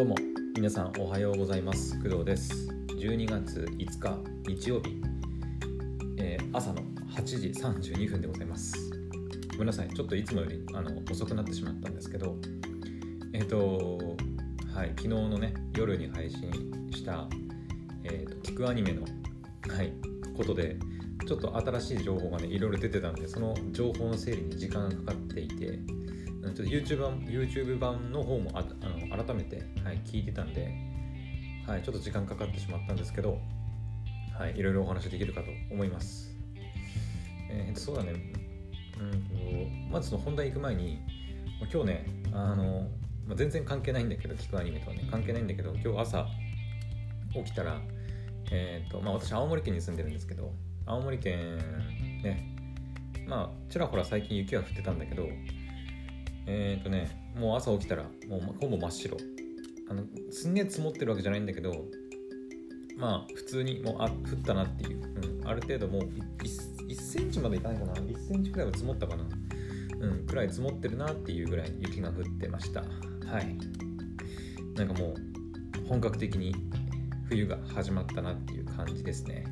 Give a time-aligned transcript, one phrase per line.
[0.00, 0.14] どうも
[0.56, 1.94] 皆さんおはようございます。
[2.02, 2.68] 工藤です。
[2.96, 4.98] 12月5日日曜日、
[6.16, 6.80] えー朝の
[7.14, 8.90] 8時32分でございます。
[9.52, 9.90] ごめんなさい。
[9.90, 12.34] ちょっといつもよりあの遅くなってしまったんですけど。
[13.34, 14.16] えっ、と
[14.74, 16.50] はい昨日のね夜に配信
[16.94, 17.28] した、
[18.04, 19.92] えー、と聞くアニメのはい
[20.34, 20.78] ことで
[21.26, 25.78] ちょっと新しい情報がねいろいろ出てたんでその情報の整理に時間がかかっていて
[26.42, 28.89] うんちょっと YouTube 版 YouTube 版の方もああ
[29.24, 30.72] 改めて、はい、聞いてたんで、
[31.66, 33.38] はい、ちょっと時間かかってしまったんですけど、
[34.38, 36.30] はい、いろいろお話できるかと思います。
[37.50, 38.12] えーそうだね、
[38.98, 40.98] うん、まずその本題行く前に、
[41.72, 42.88] 今日ね、あの、
[43.26, 46.26] まあ、全然関係ないんだけど、聞くアニメとはね、関係ないんだけど、今日朝
[47.34, 47.80] 起きたら、
[48.50, 50.52] えっ、と、まあ私、青森県に住んでるんですけど、
[50.86, 51.58] 青森県
[52.22, 52.56] ね、
[53.26, 55.28] まあ、ちらほら最近雪が降ってたんだけど、
[56.46, 59.16] えっ、とね、もう朝起きたら、もうほぼ真っ白。
[59.88, 61.86] あの、すんげえ積もってるわけじゃないんだけど、
[62.96, 69.24] まあ、普通にもう、あ、降ったなっていう、うん、ある程度もう1、1センチまでいかないかな、1センチくらいは積もったかな、
[70.00, 72.82] うん、くらい積もってるなっていうぐらい雪が降ってました。
[72.82, 73.56] はい。
[74.76, 76.54] なんかもう、本格的に
[77.28, 79.44] 冬が始まったなっていう感じですね。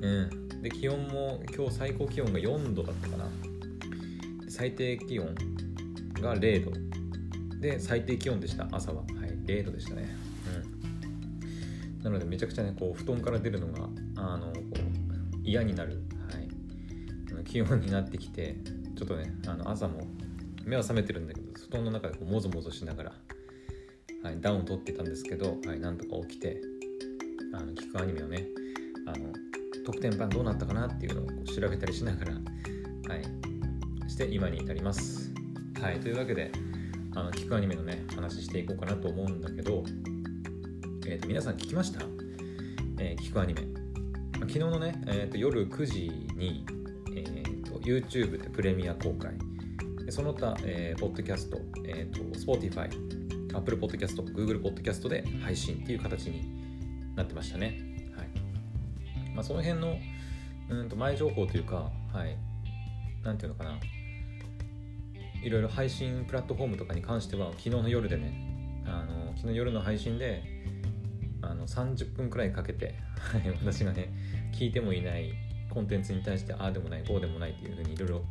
[0.00, 0.48] うん。
[0.62, 3.30] で、気温も今日最高気温が4度だったかな。
[4.48, 5.34] 最低気温
[6.20, 7.60] が0度。
[7.60, 8.68] で最低気温でした。
[8.70, 9.02] 朝は。
[9.02, 10.08] はい0度でしたね。
[11.98, 12.02] うん。
[12.02, 15.00] なのでめちゃくちゃねこう布団から出るのがあのこう
[15.44, 16.48] 嫌になる、はい、
[17.30, 18.56] あの気温になってきて
[18.96, 20.02] ちょっとねあの朝も
[20.64, 23.12] 目は覚めてるんだけど布団の中でこうもぞもぞしながら、
[24.22, 26.60] はい、ダウンを取ってたんですけど、はい、なんとか起きて
[27.52, 28.46] あの聞くアニメをね
[29.06, 29.32] あの
[29.84, 32.38] 得点版どうなったかなっていうのをこう調べたりしながらは
[33.16, 35.29] いして今に至ります。
[35.80, 36.52] はい、というわけで、
[37.14, 39.82] あの聞くアニメのね、話していこうかなと思うんだけど、
[41.06, 42.00] えーと皆さん聞きました、
[42.98, 43.62] えー聞くアニメ。
[44.40, 46.66] 昨日のね、えーと夜9時に、
[47.16, 49.32] えーと YouTube でプレミア公開。
[50.10, 52.90] その他、えー、ポッドキャスト、えーと Spotify、
[53.56, 56.44] Apple Podcast、Google Podcast で配信っていう形に
[57.16, 57.80] なってましたね。
[58.14, 59.30] はい。
[59.34, 59.96] まあ、その辺の
[60.68, 62.36] うんと前情報というか、はい、
[63.24, 63.78] なんていうのかな、
[65.42, 68.32] いろいろ配信プラットフォームとかに関しては昨日の夜でね
[68.86, 70.42] あの昨日夜の配信で
[71.42, 72.94] あの30分くらいかけて
[73.64, 74.12] 私がね
[74.52, 75.32] 聞いてもいない
[75.70, 78.24] コンテンツに対してああでもないこうでもないっていうふうにいろいろ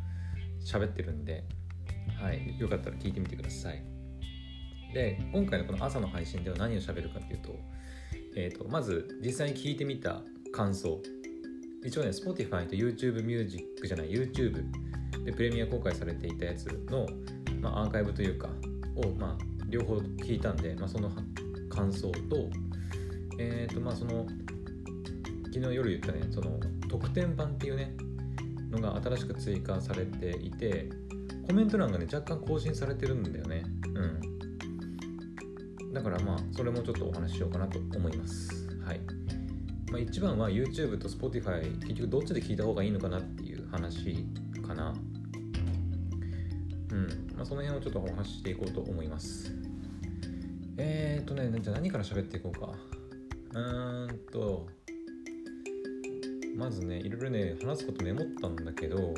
[0.64, 1.44] 喋ってるんで、
[2.20, 3.82] はい、よかったら聞いてみてください。
[4.92, 7.54] で今回のこの朝の配信では何を喋るかっていうと,、
[8.36, 10.20] えー、とまず実際に聞いてみた
[10.52, 11.00] 感想。
[11.84, 14.64] 一応ね Spotify と YouTube ミュージックじゃない YouTube
[15.24, 17.06] でプレミア公開されていたやつの、
[17.60, 18.48] まあ、アーカイブというか
[18.96, 21.10] を、まあ、両方聞いたんで、まあ、その
[21.68, 22.48] 感想と,、
[23.38, 24.26] えーとまあ、その
[25.52, 26.58] 昨日夜言ったねその
[26.88, 27.94] 特典版っていうね
[28.70, 30.88] のが新しく追加されていて
[31.46, 33.64] コメント欄がね若干更新されてるんだよね。
[33.94, 35.92] うん。
[35.92, 38.68] だからまあそれもちょっとお話ししようかなと思います。
[38.84, 39.19] はい。
[39.90, 44.24] まあ、一番は YouTube と Spotify 結局どっちで聞いた方がいいのかなっていう話
[44.66, 44.94] かな
[46.92, 49.52] うん、まあ、その辺をちょっとお話ししていこうと思います。
[50.76, 52.72] えーとね、じゃあ何から喋っていこうか。
[53.52, 54.66] うーんと、
[56.56, 59.14] まずね、いろいろね、話すことメモったんだけど、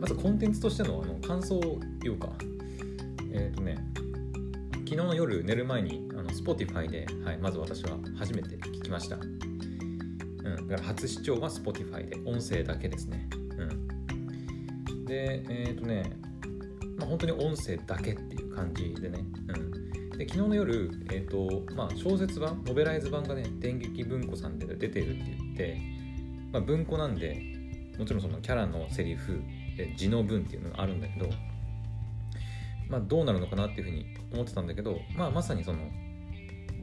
[0.00, 2.30] まずコンテンツとしてのあの感想を言おうか。
[3.32, 3.76] えーとね、
[4.72, 9.16] 昨日の夜寝る前にの Spotify で、はい、まず私は初めて聞きました。
[9.16, 13.28] うん、だから初視聴は Spotify で音声だけですね。
[14.88, 16.12] うん、で、えっ、とね、
[16.98, 19.24] まあ、本当に音声だけっていう感じでね。
[19.48, 25.80] うん、で、昨日の夜、えっ、と、まあ、小説版、ノベライズ版がね、電撃文庫さんで出てるって言って、
[26.52, 27.42] まあ、文庫なんで、
[27.98, 29.42] もちろんそのキャラのセリフ、
[29.76, 31.28] で字の文っていうのがあるんだけど、
[32.88, 35.78] まあ、どうなるのかなっていうふうに思ってたんだけど、まあ、まさにその、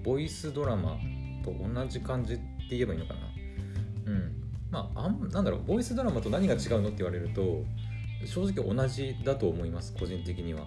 [0.03, 0.97] ボイスドラマ
[1.43, 3.19] と同じ感じって言えばいいのかな？
[4.05, 4.31] うん。
[4.71, 7.63] まあ、あなんだろう、ボイスドラマと何が違うのって言われると、
[8.25, 10.65] 正直同じだと思います、個人的には。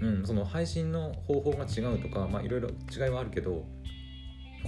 [0.00, 3.64] うん、その配信の方法が違うとか、まあ、いろいろ違いはあるけど、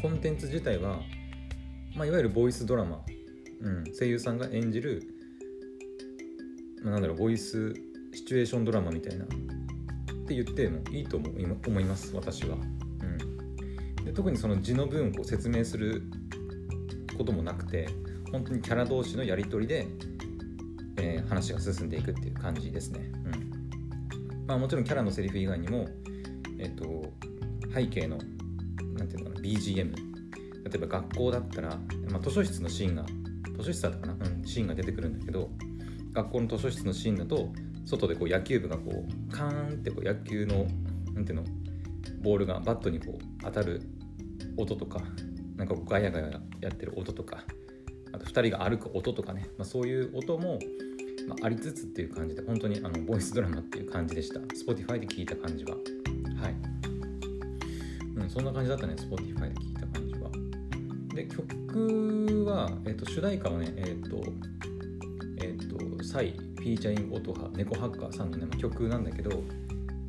[0.00, 1.00] コンテンツ自体は、
[1.94, 3.02] まあ、いわゆるボイスドラマ、
[3.60, 5.02] うん、声優さんが演じる、
[6.82, 7.74] まあ、なんだろう、ボイス
[8.12, 9.28] シチュエーションドラマみたいな、っ
[10.26, 12.56] て言ってもいいと思い思います、私は。
[14.06, 16.04] で特にその字の文を説明する
[17.18, 17.88] こともなくて、
[18.32, 19.86] 本当にキャラ同士のやり取りで、
[20.98, 23.10] えー話が進んでいくっていう感じですね。
[23.24, 24.46] うん。
[24.46, 25.86] まあ、もちろんキャラのセリフ以外にも、
[26.58, 27.12] えっと、
[27.74, 28.18] 背景の
[28.96, 31.78] なんていうのかな BGM 例えば学校だったら、
[32.10, 33.04] まあ、図書室のシーンが
[33.58, 35.50] 図書室だったかな、うん、シーンが出てくるんだけど
[36.12, 37.50] 学校の図書室のシーンだと
[37.84, 40.66] 外でこう野球部がこうカーンってこう野球の
[41.12, 41.44] なんていうの
[42.22, 43.82] ボールがバットにこう当たる
[44.56, 45.00] 音とか
[45.56, 47.44] なんかガヤガヤやってる音とか
[48.12, 50.58] あと2人が歩く音とかね、まあ、そういう音も、
[51.26, 54.40] まあ、りつつっていう感じで本当にあのボイスドラマっていう感じでした。
[54.40, 55.74] Spotify で聞いた感じは。
[55.74, 56.54] はい、
[58.16, 60.30] うん、そんな感じだったね Spotify で聞いた感じは。
[61.14, 64.22] で曲は、えーと、主題歌はねえっ、ー、と
[65.38, 69.42] えっ、ー、とサイフィーチャリング音ハ猫ハッカーさんの、ね、曲なんだけど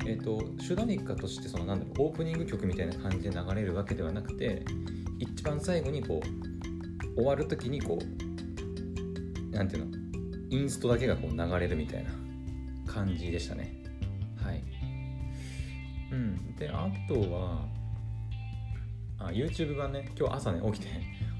[0.08, 4.64] えーと、主題歌としてそのなんだろうオープニング曲みたいな感じで流れるわけではなくて
[5.18, 9.90] 一番最後にこう終わる時にこうなんていうの
[10.48, 12.10] インストだけがこう流れるみたいな
[12.90, 13.84] 感じでしたね。
[14.42, 14.64] はい。
[16.10, 16.56] うん。
[16.56, 17.66] であとは
[19.18, 20.88] あ YouTube 版ね今日朝ね起きて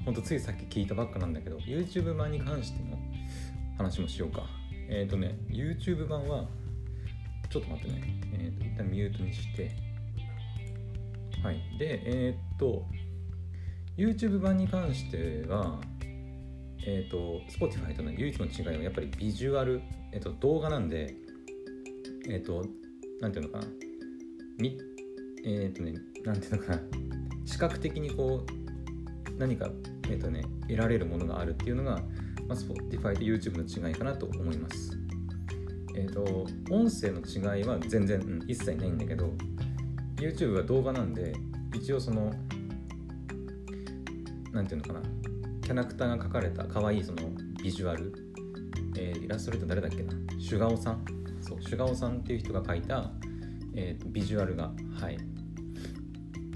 [0.05, 2.99] ほんとついさっき聞いたばっかなんだけど YouTube 版に関しての
[3.79, 4.43] 話もしようか。
[4.89, 6.47] えっ、ー、とね YouTube 版は
[7.49, 8.01] ちょっと待ってね。
[8.33, 9.71] えっ、ー、と、一旦ミュートにして。
[11.43, 11.61] はい。
[11.79, 12.85] で、えっ、と、
[13.97, 15.79] YouTube 版に関しては、
[16.85, 19.81] えっ、と、Spotify との唯一の違いはやっぱりビジュアル、
[20.11, 21.15] えっ、と、動画なんで、
[22.29, 22.63] えっ、と、
[23.19, 23.67] なんていうのかな。
[24.59, 24.77] み
[25.43, 25.93] えっ、とね、
[26.23, 26.81] なんていうのかな。
[27.45, 29.71] 視覚的にこう、何か、
[30.07, 32.01] えっ、とね、得られるものがあるっていうのが、
[32.47, 34.98] まあ、Spotify と YouTube の違いかなと思います。
[35.99, 39.33] えーと、音声の違いは全然、うん、一切ないんだけど
[40.15, 41.35] YouTube は動画なんで
[41.75, 42.31] 一応その
[44.53, 45.01] 何ていうのかな
[45.61, 47.17] キャラクターが描かれた可愛いその
[47.61, 48.13] ビジュアル、
[48.97, 51.05] えー、イラストレーター誰だっけなシュガオさん？
[51.41, 51.61] そう。
[51.61, 53.11] シュガオさんっていう人が描いた、
[53.75, 55.17] えーと、ビジュアルがはい。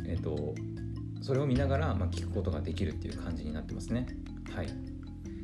[0.06, 0.56] えっ、ー、と
[1.22, 4.08] それを見ながら、まあ、聞くことができるっていう感じになってますね。
[4.56, 4.68] はい。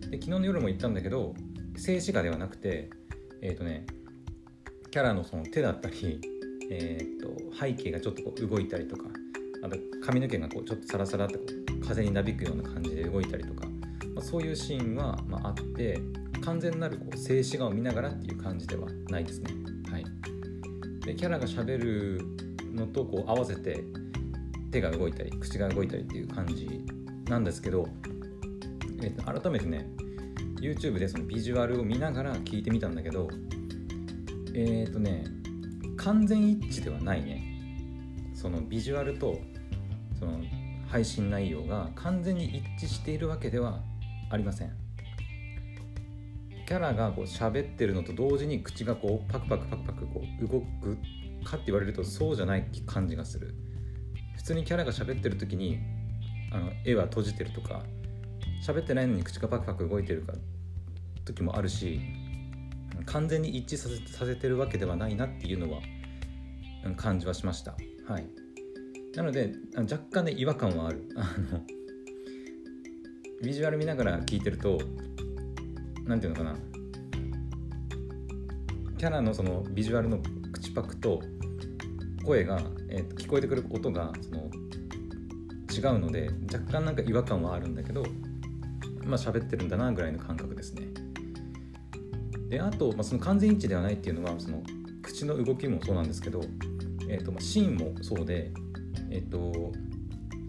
[0.10, 1.36] で昨日の夜も言ったんだけど
[1.76, 2.90] 静止画ではなくて
[3.42, 3.86] えっ、ー、とね
[4.92, 6.20] キャラのその手だったり、
[6.72, 9.04] えーと、背景がちょっとこう動いたりとか
[9.64, 11.44] あと髪の毛がこうちょっとサラサラってこ
[11.78, 13.68] う風になびくような感じで動いたりとか、
[14.16, 16.00] まあ、そういうシーンは、まあ、あって
[16.42, 19.54] 完全なるこう静止画を見ながらっていう感じではないですね。
[19.92, 20.06] はい、
[21.06, 22.22] でキャラがしゃべる
[22.74, 23.84] のとこう合わせて
[24.72, 26.86] 手が動いたり口が動いたりっていう感じ
[27.26, 27.88] なんですけど、
[29.02, 29.90] えー、と改めてね
[30.60, 33.30] YouTube でそのビジュアルを見ながら聞いてみたんだけど
[34.54, 35.24] えっ、ー、とね
[35.98, 37.44] 完全一致ではないね。
[38.34, 39.38] そのビジュアルと
[40.18, 40.42] その
[40.88, 43.82] 配信内容が完全に一致しているわけでは
[44.32, 44.72] ありません。
[46.66, 50.98] キャラがこう喋ってるのと同時に口がこうパクパクパクパクこう動く
[51.44, 53.54] かって言われるとそうじゃない感じがする。
[54.38, 55.80] 普通にキャラが喋ってる時に
[56.52, 57.84] あの絵は閉じてるとか
[58.66, 60.34] 喋ってないのに口がパクパク動いてるか
[61.26, 62.00] 時もあるし
[63.06, 65.80] 完全に一致させさせてるわけではないなっていうのは
[66.96, 67.76] 感じはしました。
[68.08, 68.28] はい。
[69.16, 71.10] なので若干ね違和感はある。
[71.16, 71.62] あの
[73.42, 74.80] ビジュアル見ながら聞いてると
[76.06, 76.56] 何て言うのかな。
[78.98, 80.20] キャラのそのビジュアルの
[80.52, 81.22] 口パクと
[82.26, 84.50] 声が、えー、聞こえてくる音がその
[85.72, 88.04] 違うので若干なんか違和感はあるんだけど
[89.10, 90.88] まあ喋ってるんだなぐらいの感覚ですね。
[92.50, 94.64] であと、まあ、その完全一致ではないっていうのはその
[95.04, 96.42] 口の動きもそうなんですけど、
[97.08, 98.52] えーとまあ、シーンもそうで、
[99.12, 99.72] えーと、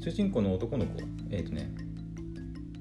[0.03, 0.93] 主人公の男の子、
[1.31, 1.73] え、ー、とね、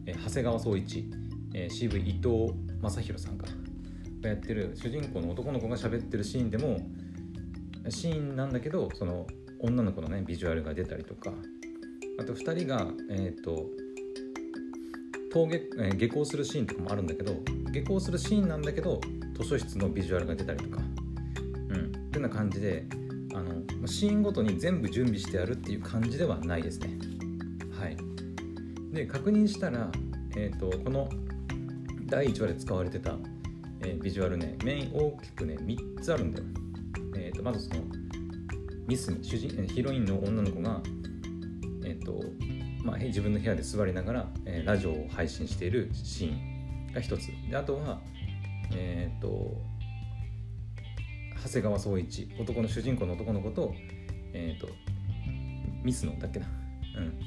[0.06, 1.10] え、長谷川壮一、
[1.54, 3.48] えー、CV 伊藤正宏さんが
[4.24, 6.80] やってる主人公の男の子が喋ってるシーンでも
[7.90, 9.28] シーンなんだけどその
[9.60, 11.32] 女の子のねビジュアルが出たりとか
[12.20, 13.66] あと2人が、えーと
[15.34, 17.34] 登下,、え下校するシーンとかもあるんだけど
[17.72, 19.00] 下校するシーンなんだけど
[19.34, 20.82] 図書室のビジュアルが出たりとか。
[21.70, 21.86] うん。
[22.10, 22.86] ってな感じで
[23.34, 26.98] あのシーンごとに全部準備してあるっていう感じではないですね。
[27.80, 27.98] はい。
[28.92, 29.92] で確認したら、
[30.36, 31.08] えーと、この
[32.08, 33.16] 第1話で使われてた、
[33.82, 36.46] えー、ビジュアルねメイン大きくね3つあるんだよ、
[37.16, 37.84] えーと、まずその
[38.88, 40.82] ミス主人ヒロインの女の子が
[41.86, 42.24] えっ、ー、と
[42.90, 47.28] まあ、自分の部屋で座りながら、えー、ラジオを配信しているシーンが一つ。
[47.48, 48.00] であとは
[48.72, 49.62] えっ、ー、と
[51.44, 53.76] 長谷川壮一男の主人公の男の子と,、
[54.34, 54.68] えーと、
[55.84, 56.48] ミスノだっけな。
[56.98, 57.20] うん。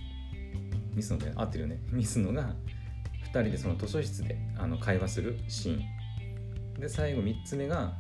[0.95, 1.79] ミスノで合ってるよね。
[1.91, 2.55] ミスノが
[3.27, 5.81] 2人でその図書室であの会話するシー
[6.77, 6.81] ン。
[6.81, 7.95] で最後3つ目が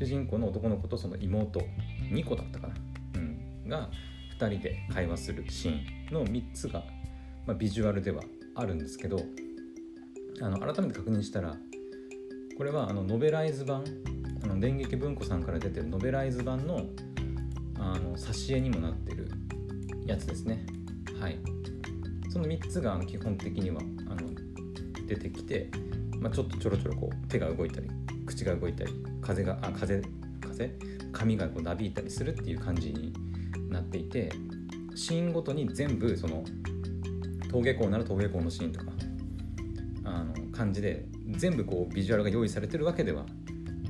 [0.00, 1.60] 主人公の男の子とその妹
[2.10, 2.74] 2個だったかな、
[3.14, 3.88] うん、が
[4.38, 6.82] 2人で会話するシーンの3つが、
[7.46, 8.22] まあ、ビジュアルでは
[8.54, 9.20] あるんですけど
[10.40, 11.56] あの改めて確認したら
[12.56, 13.84] これはあのノベライズ版
[14.42, 16.86] あの電撃文庫さんから出てるノベライズ版の
[17.78, 19.30] あの挿絵にもなってる
[20.06, 20.64] やつですね。
[21.20, 21.38] はい。
[22.30, 24.30] その3つが基本的にはあの
[25.06, 25.70] 出てきて、
[26.18, 27.88] まあ、ちょっとちょろちょろこう手が動いたり
[28.26, 30.02] 口が動いたり風があ風
[30.40, 30.70] 風？
[31.12, 33.12] 髪がこうなびいたりするっていう感じに
[33.68, 34.32] なっていて
[34.94, 36.44] シーンごとに全部その
[37.54, 38.86] 登下校なら登下校のシーンとか
[40.02, 43.24] あの感じで全部こうビジュアルが用意されてるわけでは、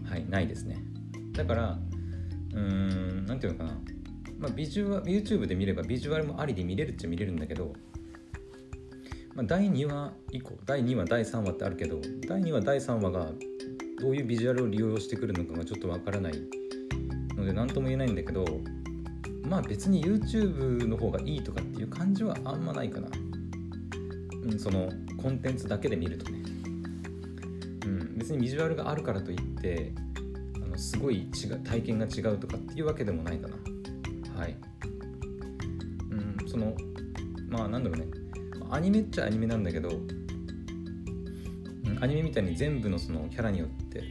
[0.07, 0.85] はい、ないですね。
[1.33, 1.79] だから
[2.53, 3.81] うーん何て言うのかな、
[4.39, 7.73] まあ、ビジュア YouTube で見ればビジュアルもありで見れるっちゃ見れるんだけど、
[9.35, 13.31] まあ、第2話以降第2話第3話ってあるけど第2話第3話が
[14.01, 16.35] どういうビジュアルを利用してくるのかがちょっとわからない
[17.35, 18.45] ので何とも言えないんだけど
[19.49, 23.09] まあ別に YouTube の方がいいとかっていう感じはあんまないかな、
[24.45, 24.91] うん、その
[25.23, 26.43] コンテンツだけで見るとね、
[27.87, 29.93] うん、別にビジュアルがあるからといって
[30.63, 33.57] あのすごい違う体験が違うとかっていうわけでもないかな。
[34.39, 34.57] はい。
[36.11, 36.75] うんその
[37.49, 38.07] まあなんだろうね。
[38.71, 40.09] アニメっちゃアニメなんだけど、うん、
[42.01, 44.03] アニメみたいに全部のそのキャラによって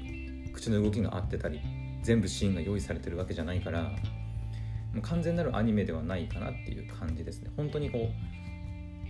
[0.54, 1.60] 口の動きが合ってたり
[2.02, 3.92] 全部シーンが用意されてるわけじゃないから
[5.02, 7.50] 完全なるアニメではないかなっていう感じですね。
[7.58, 8.12] 本当にこう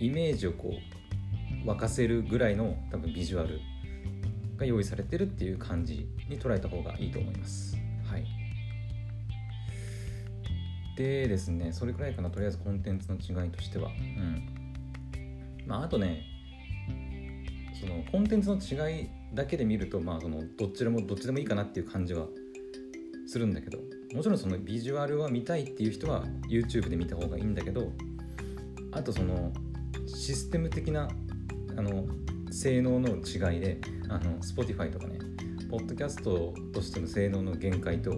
[0.02, 0.74] イメージをこう
[1.64, 3.60] 沸かせるぐらいの多分ビジュアル
[4.56, 7.76] が用意されてるっていう感じに捉えた方がいいと思います。
[8.04, 8.26] はい。
[10.96, 12.30] でですねそれくらいかな。
[12.30, 13.88] とりあえずコンテンツの違いとしては。
[13.88, 15.64] うん。
[15.66, 16.22] まああとね
[17.80, 22.26] そのコンテンツの違いだけで見るとまあそのどっちでもどっちでもいいかなっていう感じは
[23.26, 23.78] するんだけど。
[24.14, 27.90] もちろんそのビジュアルは見たいっていう人は YouTube で見た方がいいんだけど
[28.92, 29.52] あとその
[30.06, 31.08] システム的な
[31.76, 32.06] あの
[32.50, 35.18] 性能の違いであの Spotify とかね
[35.70, 38.12] ポッドキャストとしての性能の限界と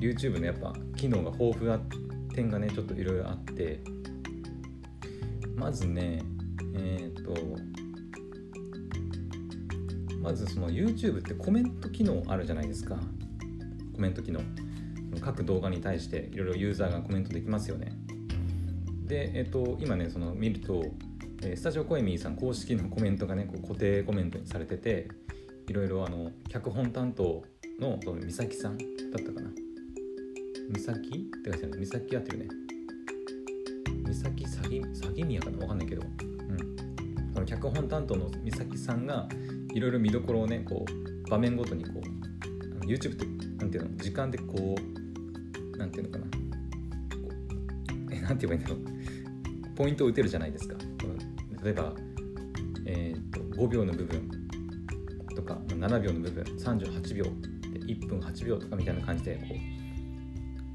[0.00, 1.78] YouTube のやっぱ機能が豊富な
[2.34, 3.80] 点がねちょっといろいろあって
[5.56, 6.22] まずね
[6.74, 7.34] えっ、と
[10.22, 12.96] まずその YouTube ってコメント機能あるじゃないですか。
[13.94, 14.40] コメント機能。
[15.20, 17.92] 各動画に対していろいろユーザーがコメントできますよね。
[19.06, 20.84] で、えっと、今ねその見ると
[21.42, 25.08] スタジオコエミーさん公式のコメントがねこう固定コメントにされてて
[25.68, 27.42] いろいろあの脚本担当
[27.80, 29.50] のその美咲さんだったかな。
[30.70, 31.02] 美咲っ
[31.42, 31.80] て書いてある。
[31.80, 32.48] 美咲やってるね。
[34.06, 35.58] 美咲詐欺詐欺宮かな？
[35.60, 36.02] わかんないけど。
[36.02, 37.30] うん。
[37.32, 39.26] その脚本担当の美咲さんが
[39.72, 42.02] いろいろ見どころをねこう場面ごとにこ
[42.82, 43.24] う YouTube って
[43.56, 43.96] なんていうの？
[43.96, 44.76] 時間でこ
[45.74, 46.26] うなんていうのかな？
[48.12, 49.74] えなんて言えばいいんだろう。
[49.74, 50.76] ポイントを打てるじゃないですか。
[51.62, 51.92] 例えば、
[52.86, 54.30] えーと、5秒の部分
[55.34, 59.44] とか7秒の部分38秒で1分8秒とかみたいな感じでこ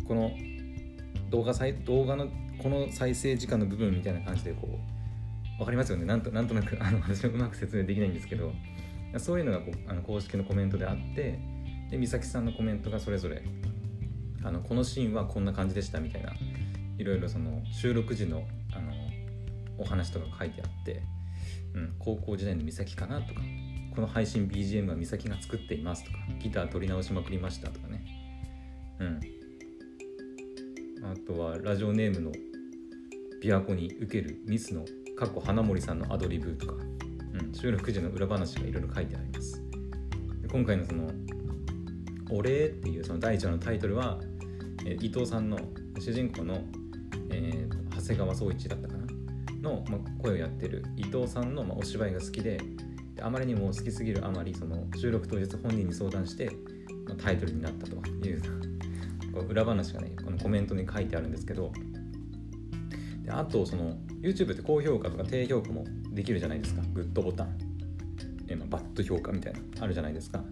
[0.04, 0.32] うこの
[1.30, 2.28] 動画動画の
[2.62, 6.06] この再生時間の部分みたいな感じでこう分かりますよね？
[6.06, 8.54] なんとなんとなく あの私はうまく説明できないんですけど
[9.18, 11.40] そういうのがこうあの公式のコメントであって
[11.90, 13.42] で美咲さんのコメントがそれぞれ
[14.44, 16.34] あのこのシーンはこんな感じでしたみたいな
[16.98, 18.44] いろいろその収録時の
[19.78, 21.02] お話とか書いてあって、
[21.74, 23.42] うん、高校時代の美咲かなとか
[23.96, 28.06] この配信 BGM は美咲が作っていますとかギター取り直しまくりましたとかね。
[29.00, 29.20] うん。
[31.04, 32.32] あとはラジオネームの
[33.42, 34.86] 琵琶湖に受けるミスの
[35.18, 36.78] 過去花森さんのアドリブとか、う
[37.50, 39.62] ん、収録時の裏話がいろいろ書いてあります。
[40.42, 41.10] で今回のその
[42.32, 44.20] 「お礼」っていうその第1話のタイトルは、
[44.86, 45.58] え伊藤さんの
[46.00, 46.64] 主人公の、
[47.30, 48.95] えー、長谷川宗一だったかな。
[49.66, 52.62] の、まあ、声をやってる伊藤さんの、まあ、お芝居が好きで
[53.16, 56.52] であまりにも好きすぎるあまりその収録当日本人に相談して、
[57.08, 57.96] まあ、タイトルになったと
[58.28, 58.42] いう
[59.50, 61.72] 裏話がねこのコメントに書いてあるんですけど
[63.24, 66.82] であとその YouTube って高評価とか低評価もできるじゃないですか。
[66.94, 67.58] グッドボタン、
[68.48, 70.44] えまあ、バッド評価みたいなあるじゃないですか。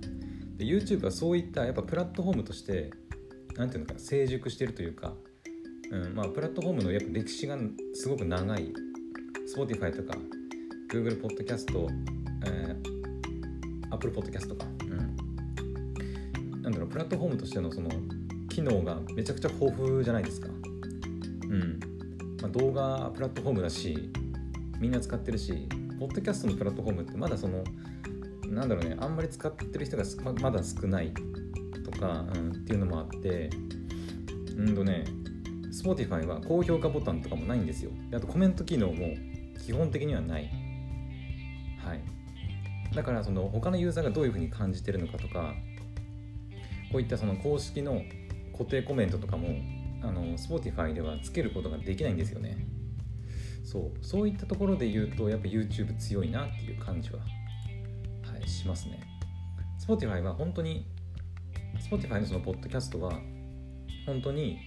[0.57, 2.91] で YouTube はそういったやっぱプラットフォームとして
[3.55, 5.13] 何ていうのか成熟してるというか、
[5.91, 7.57] うんまあ、プラットフォームのやっぱ歴史が
[7.93, 8.73] すごく長い
[9.47, 10.17] Spotify とか
[10.89, 11.87] Google Podcast、
[12.45, 17.89] えー、Apple Podcast とか、うん、なんだろうプラットフォームとしてのその
[18.49, 20.49] 機能がめちゃくちゃ豊富じゃないですか。
[21.49, 21.79] うん。
[22.43, 24.11] まあ、動画プラットフォームだし
[24.77, 27.63] みんな使ってるしポッドキャストのプラットフォームってまだその
[28.49, 30.03] なんだろうねあんまり使ってる人が
[30.41, 31.13] まだ少ない
[31.85, 33.49] とか、うん、っていうのもあって
[34.57, 35.05] うんとね
[35.71, 37.91] Spotify は高評価ボタンとかもないんですよ。
[38.13, 39.15] あとコメント機能も
[39.65, 40.49] 基本的にはない。
[41.83, 42.01] はい。
[42.95, 45.55] だからその他のユーザーがどういうふうに感じてるのかとか
[46.91, 48.03] こういったその公式の
[48.51, 49.47] 固定コメントとかも
[50.03, 52.67] あの Spotify ではつけることができないんですよね。
[53.63, 54.05] そう。
[54.05, 57.25] そういったところで言うとやっぱ YouTube 強いなっていう感じは、は
[58.43, 58.99] い、しますね。
[59.79, 60.85] Spotify は本当に
[61.79, 63.13] Spotify のそのポッドキャストは
[64.05, 64.59] 本当に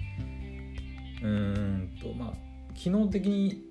[1.22, 3.65] うーんとまあ機能的に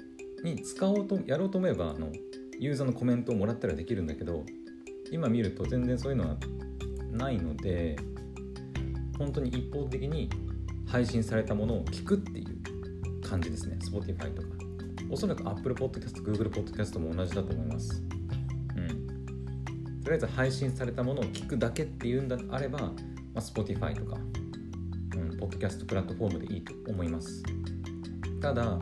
[0.54, 2.12] 使おうとやろうと思えばあの
[2.60, 4.46] ユーザーのコメントをもらったらできるんだけど
[5.12, 6.38] 今見ると全然そういうのは
[7.12, 7.96] ないので
[9.18, 10.30] 本当に一方的に
[10.88, 13.78] 配信されたものを聞くっていう感じですね。
[13.82, 14.48] Spotify とか。
[15.10, 18.04] おそらく Apple Podcast、Google Podcast も同じだと思います。
[18.76, 20.02] うん。
[20.04, 22.94] とりあえず配信されたものを聞くだけっていうんであれば、ま
[23.36, 24.18] あ、Spotify とか、
[25.16, 27.44] うん、ポッドキャストプラットフォームでいいと思います。
[28.42, 28.80] ただ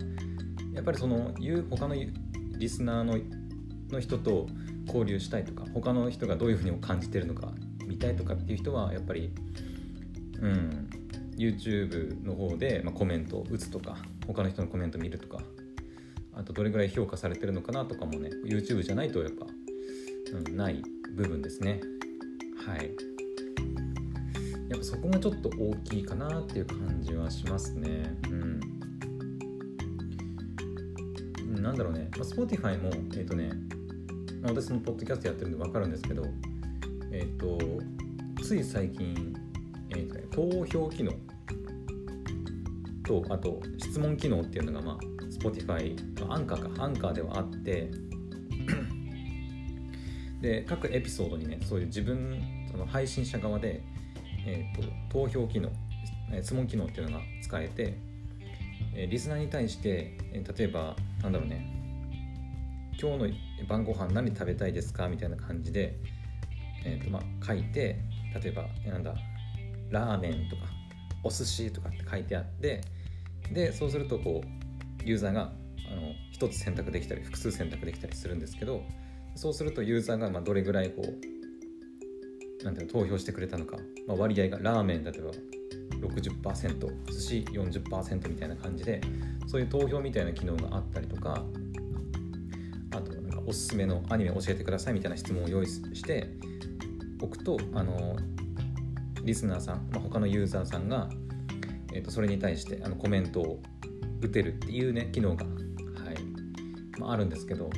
[0.73, 1.33] やっぱりその
[1.69, 1.95] 他の
[2.57, 3.17] リスナーの
[3.91, 4.47] の人と
[4.87, 7.53] 交流したいとか他の人がどういうふうに感じてるのか
[7.85, 9.31] 見たいとかっていう人はやっぱり
[10.41, 10.89] うん
[11.37, 15.43] YouTube の方で、まあ、コメントを打つとか他の人のコメント見るとか
[16.35, 19.45] あとどれぐらい評価されてるのかなとかもね YouTube じゃないとやっぱ、
[20.33, 20.81] うん、ない
[21.15, 21.79] 部分ですね。
[22.65, 22.91] はい。
[24.69, 28.17] やっぱそこがちょっと大きいかなっていう感じはしますね。
[31.63, 33.51] なんだろうね、まあ、Spotify もえっ、ー、とね
[34.41, 36.23] まあ私のポッドキャストやってるんで分かるんですけど
[37.11, 39.33] えっ、ー、とつい最近
[39.95, 41.11] えーとね、投票機能
[43.03, 45.95] とあと質問機能っていうのが、まあ、Spotify
[46.31, 47.91] アンカーかアンカーではあって
[50.41, 52.41] で各エピソードにねそういう自分
[52.71, 53.83] その配信者側で、
[54.47, 55.69] えーと、投票機能
[56.41, 57.99] 質問機能っていうのが使えて、
[59.07, 61.65] リスナーに対して、例えばなんだろうね。
[63.01, 65.97] 今日の晩ご飯何食べたいですかみたいな感じで、
[66.85, 67.99] えーとまあ、書いて
[68.41, 69.15] 例えばなんだ
[69.89, 70.63] ラーメンとか
[71.23, 72.81] お寿司とかって書いてあって
[73.51, 75.51] でそうするとこうユーザーが
[75.91, 78.81] あの1つ選択できたり複数選択できたりするんですけど
[79.35, 85.31] そうするとユーザーがまどれぐらいこうなんていうの投票してくれたのか、まあ、割合がラーメン例えば
[86.01, 89.01] 60%寿司40%みたいな感じで
[89.47, 91.43] そういう投票みたいな機能があったりとか
[92.91, 96.29] あとなんかおすすめのアニメ教えてくださいみたいな質問を用意して
[97.21, 98.15] おくとあの
[99.23, 101.09] リスナーさん、まあ、他のユーザーさんが、
[101.93, 103.59] えー、とそれに対してあのコメントを
[104.21, 107.69] 打てるっていうね機能が、はいまあ、あるんですけど、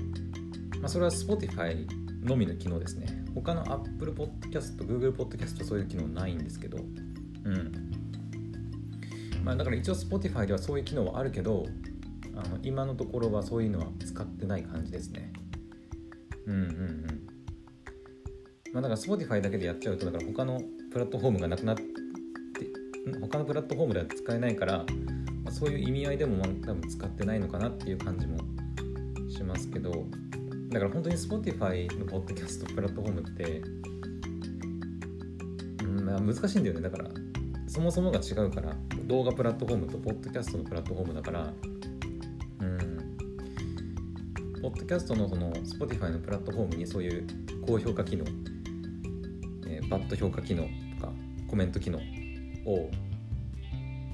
[0.80, 1.88] まあ、それは Spotify
[2.24, 3.24] のみの機能ですね。
[3.36, 6.78] 他の Apple Podcast、Google Podcast そういう機能ないんですけど
[7.44, 7.95] うん。
[9.46, 11.68] まあだから一応 Spotify ではそういう機能はあるけど
[12.36, 15.32] あの今のところはそういうのは使ってない感じですね。
[16.48, 17.28] うんうんうん。
[18.74, 20.60] まあだから Spotify だけでやっちゃうとだから他の
[20.92, 21.84] プラットフォームがなくなって
[23.22, 24.86] 他のプラットフォームでは使えないから、ま
[25.50, 28.40] あ、そういう意味合いでも多分使ってないのかなっていう感じも
[29.30, 29.92] しますけど
[30.70, 33.62] だから本当に Spotify のポッドキャストプラットフォームって、
[35.84, 36.82] うんまあ、難しいんだよね。
[36.82, 37.10] だから
[37.76, 38.74] そもそもが違うから
[39.06, 41.52] 動画プラットフォームとポッドキャストのプラットフォームだから
[42.62, 43.18] うん。
[44.62, 47.28] ポッドキャストのその Spotify のプラットフォームにそういう
[47.68, 48.24] 高評価機能、
[49.68, 51.12] えー、バッド評価機能とか
[51.50, 52.00] コメント機能
[52.66, 52.90] を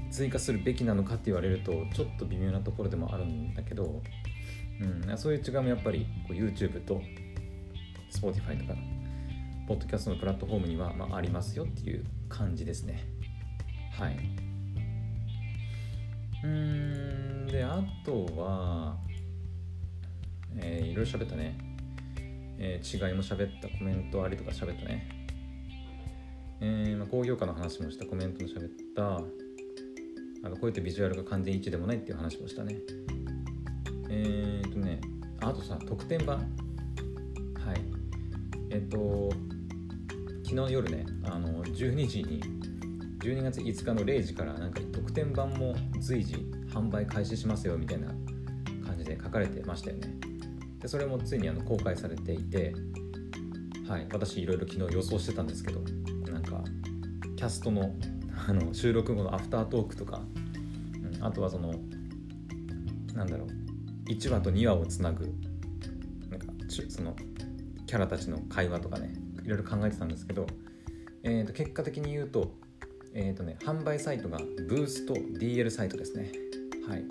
[0.10, 4.02] 追加するべきなのかって言われるとちょっと微妙なところでもあるんだけど、
[4.82, 7.00] うん、そういう違いもやっぱりこう YouTube と
[8.12, 8.80] Spotify とか
[9.68, 13.11] ポッドキャストのプラットフォームには、まあ、ありますよっていう感じですね。
[14.02, 14.18] はい。
[16.44, 18.98] うんであとは
[20.58, 21.56] えー、いろいろ喋ったね、
[22.58, 25.28] えー、違いも喋ったコメントありとか喋ったね。
[26.62, 29.22] えーまあ、高評価の話もしたコメントも喋った。
[30.44, 32.78] あのこうやってビジュアルが完全一致でもないっていう話もしたね。
[34.10, 35.00] えっ、とね
[35.42, 36.38] あとさ特典版。
[36.38, 36.48] はい。
[38.72, 39.30] えっ、と
[40.44, 42.61] 昨日夜ねあの12時に
[43.22, 46.36] 12月5日の0時からなんか特典版も随時
[46.74, 48.08] 販売開始しますよみたいな
[48.86, 50.16] 感じで書かれてましたよね。
[50.80, 52.74] でそれもついにあの公開されていて
[53.88, 55.82] はい私いろいろ昨日予想してたんですけど
[56.32, 56.64] なんか
[57.36, 57.94] キャストの
[58.48, 60.22] あの収録後のアフタートークとか、
[61.16, 61.76] うん、あとはその
[63.14, 65.32] なんだろう1話と2話をつなぐ
[66.30, 67.16] なんかその
[67.86, 70.48] キャラたちの会話とかねいろいろ考えてたんですけど、
[71.24, 72.54] えー、と結果的に言うと,、
[73.14, 76.32] えーとね、販売サイトがブースと DL サイトですね。
[76.88, 77.04] はい、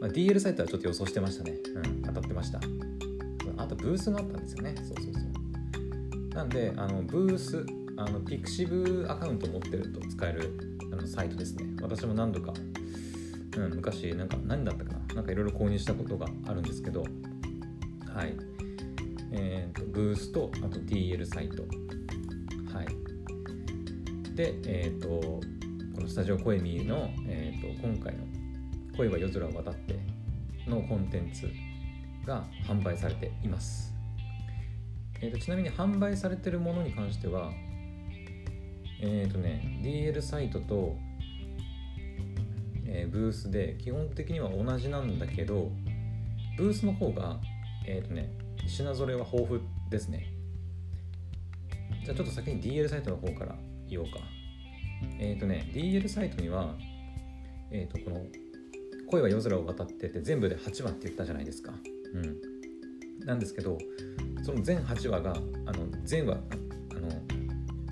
[0.00, 2.60] まあ、DL サイトはちょっと予想してましたね、うん、当たってました。
[3.58, 4.74] あとブースがあったんですよね。
[4.76, 6.34] そうそうそう。
[6.34, 7.64] なんであのブース
[7.96, 11.66] あのピクシブアカウント持ってると使えるあのサイトですね。
[11.82, 12.54] 私も何度か、
[13.58, 15.14] うん、昔なんか何だったかな。
[15.16, 17.02] なんかいろいろ購入したことがあるんですけど。
[17.02, 18.34] はい。
[19.34, 21.64] えーと、ブースとあと DL サイト。
[24.34, 25.08] でえ、ー、と
[25.94, 28.24] このスタジオコエミの、えーと、今回の
[28.96, 29.98] 「恋は夜空を渡って」
[30.66, 31.50] のコンテンツ
[32.24, 33.94] が販売されています、
[35.20, 37.52] えーと、ちなみに販売されてるものに関しては
[39.02, 40.96] えっ、ー、とね DL サイトと、
[42.86, 45.70] えー、ブースで基本的には同じなんだけど
[46.56, 47.38] ブースの方が
[47.86, 48.30] えっ、ー、とね
[48.66, 50.32] 品揃えは豊富ですね。
[52.04, 53.56] じゃあちょっと先に DL サイトの方から
[53.92, 54.18] 言おうか。
[55.18, 56.76] えっ、ー、とね DL サイトには
[57.70, 58.26] えっ、ー、とこの
[59.08, 61.72] 「恋は夜空を渡って」って全部で8話って言ったじゃないですか。
[62.14, 62.52] うん。
[63.26, 63.78] なんですけど
[64.42, 65.32] その全8話が
[65.66, 67.08] あの全話あの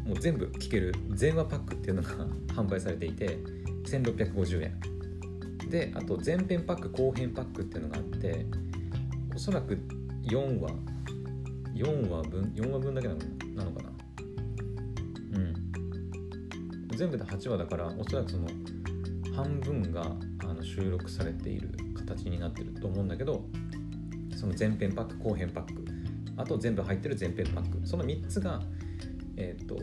[0.09, 2.09] もう全部聴ける全話パックっていうのが
[2.55, 3.39] 販売されていて
[3.85, 4.81] 1650円。
[5.69, 8.45] であと前編パック後編パックっていうのがあって
[9.35, 9.79] おそらく
[10.25, 10.71] 4話
[11.75, 13.40] 4話分4話分だけなのかな。
[17.01, 18.47] 全部で8話だからおそらくその
[19.35, 20.03] 半分が
[20.45, 23.43] あの収録されている形になってると思うんだけど
[24.37, 25.83] その前編パック後編パック
[26.37, 28.61] あと全部入ってる前編パックその3つが
[29.39, 29.77] えっ、ー、と、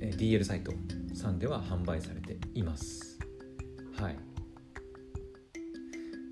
[0.00, 0.72] DL サイト
[1.12, 3.18] さんでは販売されています。
[4.00, 4.16] はい。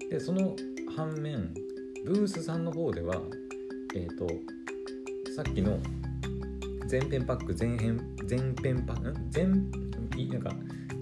[0.09, 0.57] でその
[0.97, 1.53] 反面
[2.07, 3.21] ブースさんの方では
[3.95, 4.27] えっ、ー、と
[5.37, 5.79] さっきの
[6.91, 9.71] 前編パック前編前編パック全
[10.29, 10.51] なんか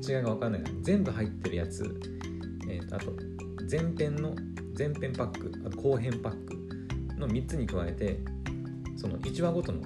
[0.07, 1.95] 違いが分かんない全部入ってるやつ、
[2.68, 3.12] えーと、あと
[3.71, 4.35] 前編の
[4.77, 8.18] 前編パックあと後編パックの3つに加えて
[8.97, 9.83] その1話ごとの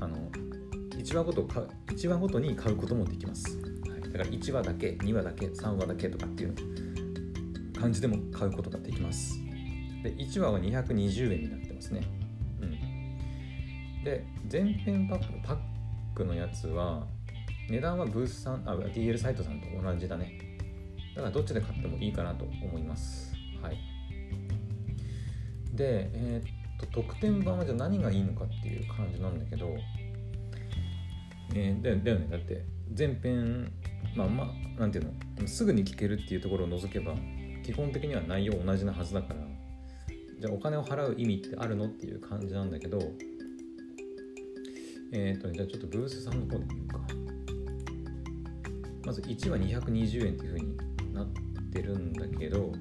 [0.00, 0.16] あの
[0.90, 6.54] 1話ごと買う1話ごとに買うこともできます、はい、だから1話だけ2話だけ3話だけとかっていう
[7.78, 9.38] 感じでも買うことができます。
[10.02, 12.02] で1話は220円になってますね。
[12.60, 14.04] うん。
[14.04, 15.58] で全編パックのパッ
[16.14, 17.06] クのやつは
[17.68, 20.38] 値段はブースさんあ DL サイトさんと同じだね。
[21.14, 23.34] だからどっちで買ってもいいかなと思います。
[23.62, 23.78] はい。
[25.74, 29.76] でえー、っと特典版はじゃあ何がいいのかっていう感じなんだけど
[31.54, 32.28] えー、だよね。
[32.30, 32.64] だって
[32.96, 33.72] 前編
[34.14, 34.44] まあま
[34.76, 37.14] あなんていうのすぐに聞けるっていうところを除けば
[37.64, 39.40] 基本的には内容同じなはずだから
[40.38, 42.98] じゃあお金を払う意味ってあるのっていう感じなんだけど
[45.18, 47.00] えっ、ー、と、じゃあちょっとブースさんの方で見ようか。
[49.06, 50.76] まず1は220円っていうふうに
[51.14, 51.26] なっ
[51.72, 52.72] てるんだけど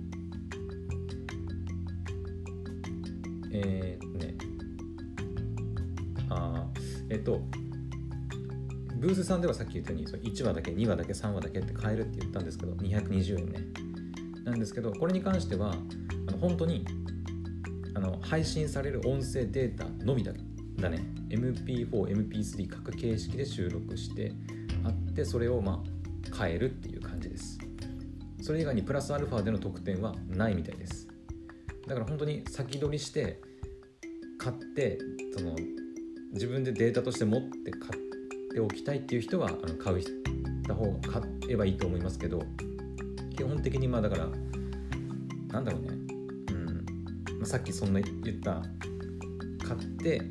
[3.52, 4.36] えー、っとね
[6.30, 6.66] あ
[7.12, 7.42] えっと
[8.96, 13.60] ブースさんではさっき言ったようにそ1話だけ2話だけ3話だけって買えるって言ったんですけど220円ね。
[14.46, 15.76] なんですけどこれに関しては
[16.28, 16.86] あの本当に
[17.94, 20.40] あの配信される音声データのみだけ
[20.82, 21.06] だね。
[21.30, 24.34] MP4、MP3 各形式で収録して
[24.84, 27.58] あってそれをまあ変えるっていう感じです。
[28.42, 31.08] それ以外にプラスアルファでの特典はないみたいです。
[31.88, 33.42] だから本当に先取りして
[34.38, 34.98] 買って
[35.36, 35.56] その
[36.34, 40.02] 自分でデータとして持って買っておきたいっていう人はあの買う
[40.68, 42.42] た方が買えばいいと思いますけど
[43.36, 44.28] 基本的にまあだから
[45.48, 45.88] なんだろうね。
[46.52, 46.86] うん。
[47.40, 48.62] まさっきそんな言った。
[49.66, 50.22] 買って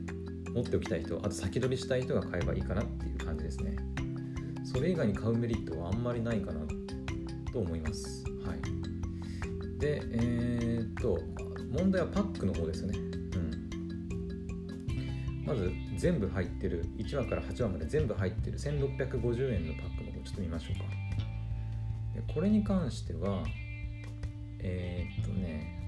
[0.54, 3.76] 持っておきたい人あと先取りしたい人が買えばいいかなっていう感じですね。
[4.64, 6.60] それ以外に買うメリットはあんまりないかな
[7.52, 8.24] と思います。
[8.46, 8.60] はい。
[9.78, 11.20] でえー、っと
[11.70, 12.96] 問題はパックの方ですね。
[12.96, 13.02] う
[15.42, 15.44] ん。
[15.44, 20.84] まず全部入ってる1話から8話まで全部入ってる1650円のパックの方ちょっと見ましょうか。
[22.14, 23.44] でこれに関しては
[24.60, 25.80] えー、っとね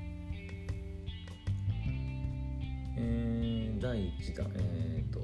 [2.98, 3.36] えー、
[3.80, 5.20] 第1弾、えーと、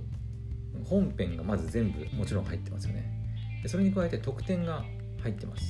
[0.84, 3.04] 本編がまず全部もちろん入ってますよね。
[3.62, 4.84] でそれに加えて特典が
[5.22, 5.62] 入ってます。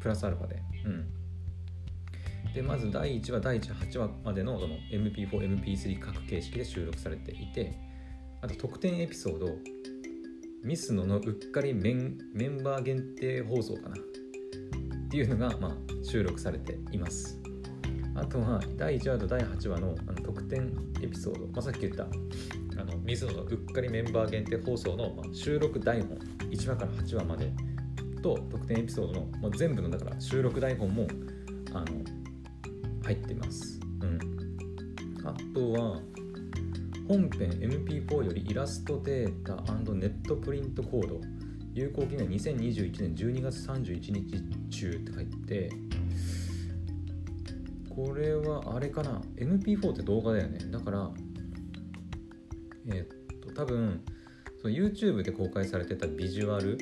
[0.00, 0.62] プラスアルファで。
[0.84, 2.52] うん。
[2.54, 5.28] でまず第1話第1 8話までのその MP4、
[5.62, 7.78] MP3 各形式で収録されていて
[8.40, 9.46] あと特典エピソード
[10.64, 13.96] ミスノのうっかりメンメンバー限定放送かな。
[13.96, 15.72] っていうのが、まあ、
[16.04, 17.40] 収録されています。
[18.20, 26.18] あとは第1話と第8話のあの特典エピソード、まあ、さっき言ったあの水野のうっかりメンバー限定放送の、まあ、収録台本
[26.50, 27.52] 1話から8話まで
[28.22, 31.06] と特典エピソードのもう全部のだから収録台本も
[31.72, 31.86] あの
[33.04, 33.80] 入ってます。
[34.02, 34.18] うん。
[35.24, 36.00] あとは
[37.06, 39.54] 本編 MP4 よりイラストデータ
[39.94, 41.20] ネットプリントコード。
[41.74, 45.70] 有効期限2021年12月31日中って書いて
[47.98, 50.60] これはあれかな？MP4 って動画だよね。
[50.70, 51.10] だから
[52.86, 54.04] えー、っと多分
[54.62, 56.78] その YouTube で公開されてたビジュアル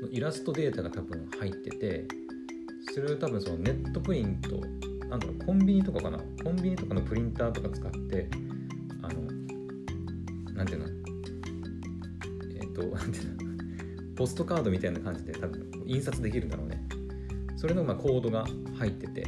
[0.00, 2.08] のイラストデータが多分入ってて
[2.94, 4.56] それを多分そのネットプリント
[5.08, 6.18] なんだろうコンビニとかかな？
[6.42, 8.30] コンビニとかのプリンターとか使って
[9.02, 9.20] あの
[10.54, 10.86] なんていうの？
[12.58, 14.14] えっ、と なんていうの？
[14.16, 16.82] ポストカードみたいな感じで多分印刷できるんだろうね。
[17.56, 18.46] それのまコードが
[18.78, 19.26] 入ってて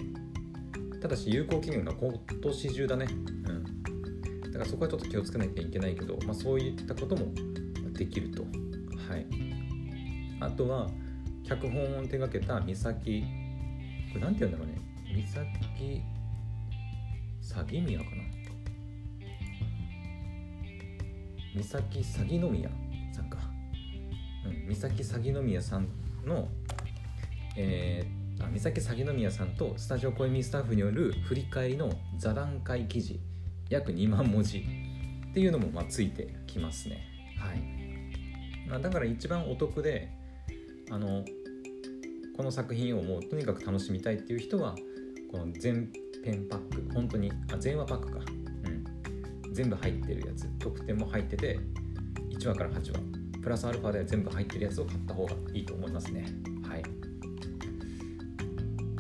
[1.01, 3.07] ただし有効期限が今年中だね。
[3.11, 4.43] うん。
[4.43, 7.33] だからそこはちょっと気をつけなきゃいけないけど、まあ、そういったことも
[7.93, 8.43] できると。
[8.43, 9.27] はい。
[10.41, 10.89] あとは
[11.45, 13.25] 脚本を手掛けた三崎
[14.13, 14.81] これなんて言うんだろうね。
[15.15, 16.03] 三崎
[17.43, 18.11] 詐欺宮かな。
[21.55, 22.71] 三崎詐欺宮
[23.13, 23.39] さんか、
[24.47, 25.89] うん、三崎詐欺宮さん
[26.25, 26.49] の
[27.61, 33.21] えー、三崎詐欺宮さんとスタジオ小みスタッフによる振り返りの座談会記事
[33.69, 34.59] 約2万文字
[35.31, 37.05] っていうのもまあついてきますね。
[37.37, 40.09] はい、まあ、だから一番お得で
[40.91, 41.25] あの
[42.37, 44.77] この作品をもうとにかく楽しみたいっていう人は
[45.31, 45.91] この全
[46.25, 48.19] 編パック本当にあ全話パックか。
[49.47, 49.53] うん。
[49.53, 51.59] 全部入ってるやつ特典も入ってて
[52.31, 56.27] 1話から8話プラスアルファで全部入ってるやつを買った方がいいと思いますね。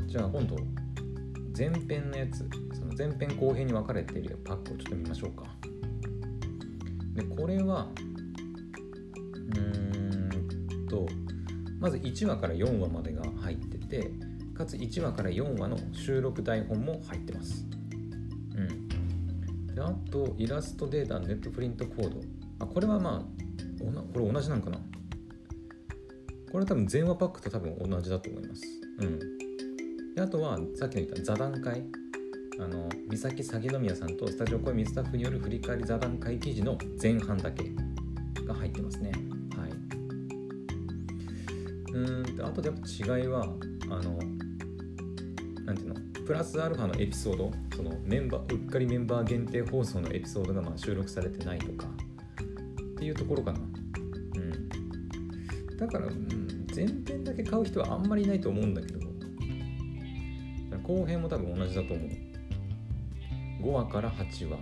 [0.08, 0.56] じゃあ今度
[1.56, 5.44] 前編のやつその前編後編に分かれているパックをちょっと見ましょうか。
[7.14, 7.88] でこれは
[9.34, 11.06] うーんと
[11.78, 14.10] まず1話から4話までが入ってて
[14.54, 17.66] かつ1話から4話の収録台本も入ってます。
[18.56, 19.74] うん。
[19.74, 22.20] であとイラストデータネットプリントコード。
[22.60, 24.80] あこれはまあおなこれ同じなんかな。
[26.50, 28.62] これ多分全話パックと多分同じだと思います。
[29.00, 29.37] うん。
[30.18, 31.84] であとはさっきの言った座談会。
[32.58, 37.70] あの三崎詐欺宮さんとスタジオ恋水スタッフによる振り返り座談会記事の前半だけ
[38.44, 39.12] が入ってますね。
[39.56, 39.70] はい。
[41.92, 43.44] うんあとでやっぱ違いは
[43.90, 44.18] あの
[45.64, 53.60] なんていうのプラスアルファのエピソードそのメンバーうっかりメンバー限定放送のエピソードがまあ収録されてないとかっていうところかな。
[53.60, 55.76] うん。
[55.76, 58.97] だから、うん、前編だけ買う人はあんまりいないと思うんだけど
[60.88, 62.08] 後編も多分同じだと思う。
[63.62, 64.56] 5話から8話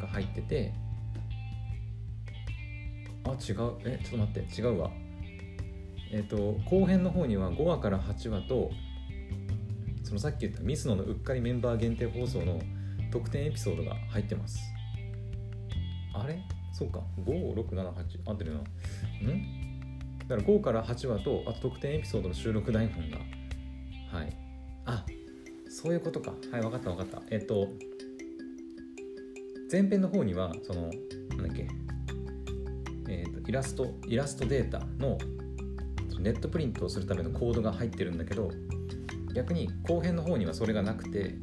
[0.00, 0.74] が入ってて
[3.24, 3.76] あ違う。
[3.84, 4.60] えちょっと待って。
[4.60, 4.90] 違うわ。
[6.10, 8.70] えっ、ー、と後編の方には5話から8話と
[10.02, 12.60] そのさっき言ったミスノのうっかりメンバー限定放送の
[13.12, 14.58] 特典エピソードが入ってます。
[16.14, 16.42] あれ？
[16.72, 17.00] そうか。
[17.26, 17.92] 5678
[18.26, 18.60] 合ってるな。
[19.22, 19.78] うん？
[20.26, 23.18] だから5から8話とあと特典エピソードの収録台本が。
[24.10, 24.37] はい。
[25.80, 26.32] そういうことか。
[26.50, 27.22] はい分かった分かった。
[27.30, 27.68] えっ、と
[29.70, 30.90] 前編の方にはその
[31.36, 31.68] なんだっけ。
[33.08, 35.18] えっ、とイラストイラストデータの
[36.18, 38.50] ネットプリントをするためのコードが入ってるんだけど
[39.36, 41.36] 逆に後編の方にはそれがなくて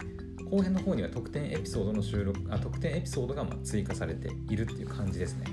[0.52, 5.46] 後編の方には特典エピソードの収録あ特典エピソードがま追加されているっていう感じですね。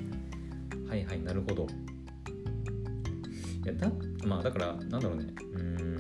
[0.89, 1.69] はいはいなるほど。
[3.65, 3.93] いやだ
[4.25, 5.27] まあだからなんだろうね。
[5.55, 5.92] うん。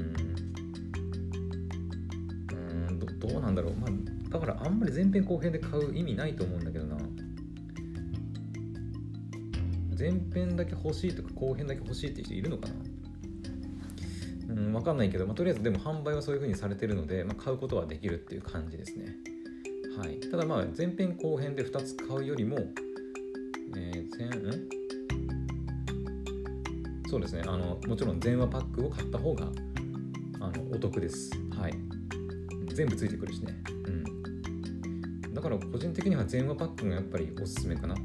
[3.22, 3.74] どうなんだろう。
[3.74, 3.90] まあ
[4.30, 6.96] だからあんまり前編後編で買う意味ないと思うんだけどな。
[9.96, 12.74] 前編だけ欲しいとか後編だけ欲しいって人いるのかな。
[14.48, 19.14] うん、分かんないけど、まあ、とりあえずでも販売はそういう風にされてるので、まあ、買うことはできるっていう感じですね。
[19.96, 22.58] はい、ただまあ前編後編で2つ買うよりも、
[23.76, 24.68] えー、前ん？
[27.08, 27.42] そうですね。
[27.46, 29.46] あのもちろん全話パックを買った方が
[30.40, 31.30] あのお得です。
[31.56, 31.74] はい、
[32.74, 33.54] 全部ついてくるしね。
[33.86, 37.94] うん、だから個人的には全話パックがやっぱりおすすめかな。
[37.94, 37.98] う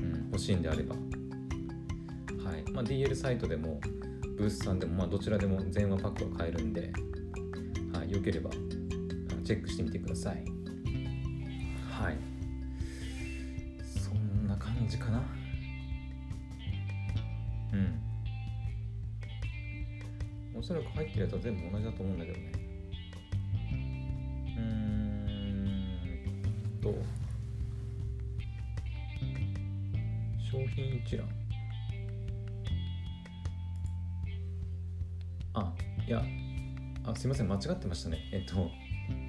[0.00, 0.94] ん、欲しいんであれば。
[0.94, 1.00] は
[2.56, 2.70] い。
[2.72, 3.80] まあ、DL サイトでも
[4.36, 6.92] ブースさんでも、まあ、どちらでも全話パックは買えるんで、
[7.92, 8.50] はい、よければ
[9.44, 10.44] チェックしてみてください。
[11.90, 12.16] はい。
[13.84, 15.22] そんな感じかな。
[17.72, 18.00] うん。
[20.58, 22.63] おそらく入ってるやつは全部同じだと思うんだけどね。
[26.84, 26.94] と
[30.38, 31.26] 商品一覧。
[35.54, 35.72] あ
[36.06, 36.22] いや
[37.06, 38.18] あすいません間違ってましたね。
[38.32, 38.70] えっと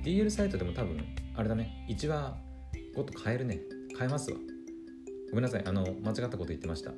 [0.03, 0.97] DL サイトでも多分
[1.35, 1.85] あれだね。
[1.89, 2.37] 1話
[2.93, 3.59] ごと変えるね。
[3.97, 4.37] 変えますわ。
[5.29, 5.63] ごめんなさい。
[5.65, 6.91] あの間違ったこと言ってました。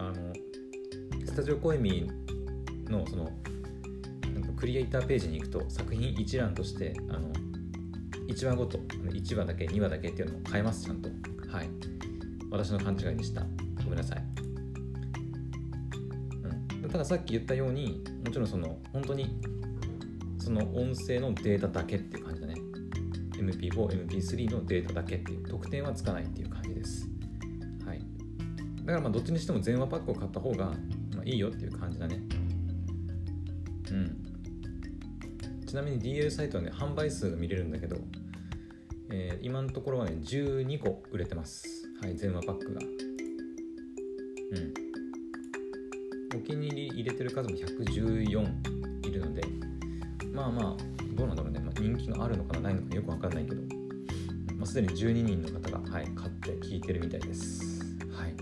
[0.00, 0.32] あの
[1.24, 2.10] スタジオコエミ
[2.88, 3.30] のその
[4.56, 7.49] クリエイターページに行くと作品一覧としてあの
[8.30, 11.08] 1話ごと1話だけ2話だけっていうのを変えますちゃんと
[11.48, 11.68] はい
[12.50, 13.42] 私の勘違いでした
[13.84, 14.24] ごめんなさい、
[16.82, 19.40] うん、たださっき言ったようにもちろんその本当に
[20.38, 22.54] その音声のデータだけっていう感じだね
[23.32, 27.08] MP4、MP3 のデータだけっていう特典はつかないっていう感じです
[27.84, 28.00] はい
[28.84, 30.74] だからまあどっちにしても全話パックを買った方が、ま
[31.22, 32.20] あ、いいよっていう感じだね
[33.90, 34.30] うん
[35.70, 37.96] ちなみに DL サイトはね販売数が見れるんだけど、
[39.42, 41.88] 今のところはね12個売れてます。
[42.02, 42.80] はい全話パックが。
[42.80, 42.84] う
[44.54, 46.36] ん。
[46.36, 49.42] お気に入り入れてる数も114いるので
[50.32, 53.62] まあまあどうなんだろうね、まあ、人気があるのかなないのかよくわかんないけど、
[54.56, 57.80] まあ、すでに12人の方が、はい、買って聞いてるみたいです。
[58.12, 58.34] はい、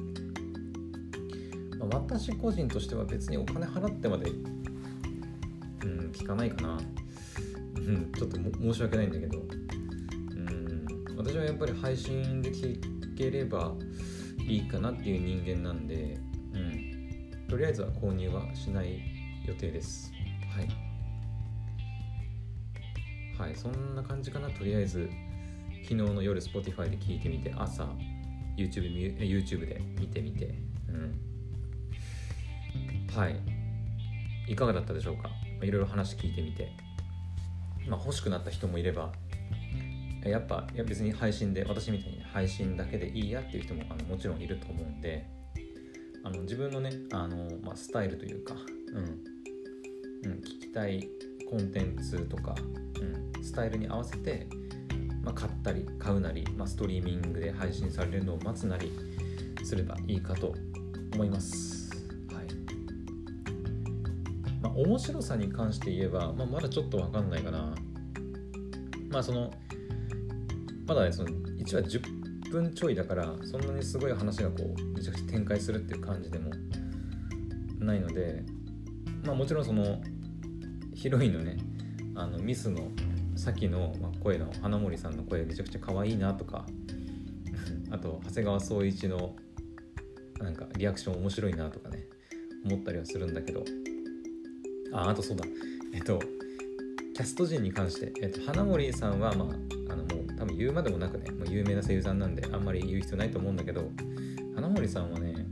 [1.79, 6.79] まあ、私個人としては別にお金払ってまでうん聞かないかな。
[7.77, 9.58] うんちょっと申し訳ないんだけど。
[11.29, 12.81] 私はやっぱり配信で聞
[13.15, 13.75] ければ
[14.47, 16.19] いいかなっていう人間なんで、
[16.55, 19.03] うん、とりあえずは購入はしない
[19.47, 20.11] 予定です。
[20.57, 20.69] はい。
[23.39, 24.49] はいそんな感じかな。
[24.49, 25.11] とりあえず
[25.83, 27.85] 昨日の夜 Spotify で聞いてみて朝
[28.57, 30.55] YouTube, YouTube で見てみて。
[30.89, 31.21] うん。
[33.15, 33.37] はい。
[34.51, 35.29] いかがだったでしょうか？
[35.63, 36.73] いろいろ話聞いてみて。
[37.87, 39.13] まあ、欲しくなった人もいれば
[40.31, 45.27] やっぱいや別に配信で私みたいに配信だけでいいやっていう人もあのもちろんいると思うんで
[46.25, 48.55] あの自分のねあの、まあ、スタイルというか、
[48.93, 51.09] うんうん、聞きたい
[51.49, 52.55] コンテンツとか、
[53.01, 54.47] うん、スタイルに合わせて、
[55.23, 58.93] まあ、買ったり買うなり、まあ、ストリーミングで配信されるのを待つなり
[59.65, 60.55] すればいいかと
[61.15, 61.91] 思います。
[62.33, 62.47] はい
[64.61, 67.75] まあ、面白さに関して言えば、まあ、まだちょっと分かんないかな。
[69.11, 69.51] まあその
[70.89, 76.51] まだねその1話10分ちょいだからそんなにすごい話がこうめちゃくちゃ展開するっていう感じでも
[77.79, 78.43] ないので
[79.25, 80.01] まあもちろんその
[80.95, 81.59] ヒロインのね
[82.15, 82.91] あのミスの
[83.37, 86.67] さっきの声の花森さんの声めちゃくちゃ可愛いなとか
[87.93, 89.37] あと長谷川宗一の
[90.41, 92.07] なんかリアクション面白いなとかね
[92.65, 93.65] 思ったりはするんだけど。
[94.91, 95.45] ああとそうだ。
[95.93, 96.19] えっと
[97.15, 99.49] キャスト陣に関して、えっと、花森さんは、まあ、
[100.59, 103.89] 言うまでもなくね、もう有名な声優さんなんであんまり言う必要ないと思うんだけど
[104.57, 105.47] 花森さんはね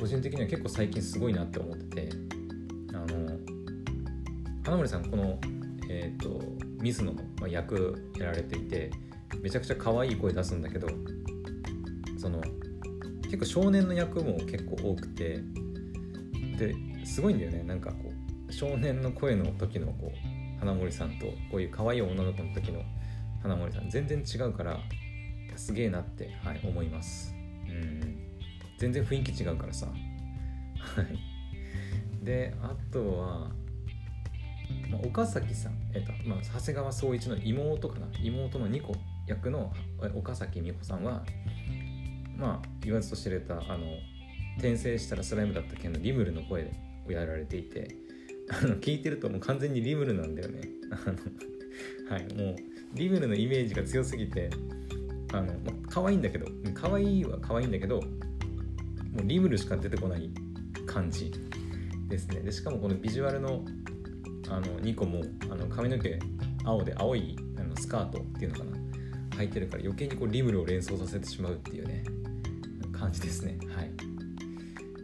[0.00, 2.10] 個人的には結構最近すごいなって思ってて
[2.94, 3.38] あの
[4.64, 5.38] 花森さんこの、
[5.90, 6.42] えっ、ー、と
[6.80, 7.14] ミスの
[7.46, 8.90] 役やられていて
[9.42, 10.88] めちゃくちゃ可愛い声出すんだけど
[12.16, 12.40] その
[13.24, 15.40] 結構少年の役も結構多くて
[16.56, 18.10] ですごいんだよねなんかこ
[18.48, 22.80] う少年の声の時のこう花森さんとこういう可愛い女の子の時の
[23.44, 24.80] 花森さん全然違うから
[25.54, 27.34] すげえなって、はい、思います。
[27.68, 28.18] うん
[28.78, 29.86] 全然雰囲気違うからさ。
[29.86, 29.92] は
[31.02, 32.24] い。
[32.24, 33.50] であとは、
[34.90, 38.06] まあ、岡崎さん、えっとまあ、長谷川宗一の妹かな。
[38.22, 38.94] 妹の2個
[39.26, 39.72] 役の
[40.14, 41.22] 岡崎美穂さんは
[42.36, 43.86] まあ言わずと知れたあの
[44.56, 46.70] 転生したらスライムだった件のリムルの声
[47.06, 47.94] をやられていて
[48.50, 50.62] あの聞いてるともう完全にリムルなんだよね。
[52.08, 54.50] はいもうリムルのイメージが強すぎて
[55.32, 58.02] あの、ま可愛いんだけど可愛いは可愛いんだけども
[59.22, 60.30] うリムルしか出てこない
[60.86, 61.32] 感じ
[62.08, 62.40] ですね。
[62.40, 63.64] でしかもこのビジュアルの
[64.48, 66.18] あの2個もあの髪の毛
[66.64, 68.76] 青で青いあのスカートっていうのかな
[69.38, 72.04] 履いてるから余計にこうリムルを連想させてしまうっていうね
[72.92, 73.58] 感じですね。
[73.74, 73.90] はい。